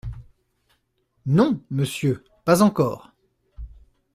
Non, 1.27 1.61
monsieur, 1.69 2.23
pas 2.43 2.63
encore. 2.63 3.11